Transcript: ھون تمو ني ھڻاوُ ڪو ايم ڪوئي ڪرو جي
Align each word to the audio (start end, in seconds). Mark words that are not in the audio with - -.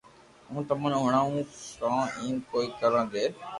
ھون 0.49 0.61
تمو 0.67 0.87
ني 0.91 0.97
ھڻاوُ 1.05 1.39
ڪو 1.79 1.89
ايم 2.21 2.35
ڪوئي 2.49 2.67
ڪرو 2.79 3.01
جي 3.11 3.25